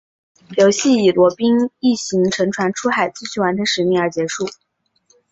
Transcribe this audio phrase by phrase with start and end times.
[0.57, 4.47] 游戏以罗宾一行乘船出海继续完成使命而结束。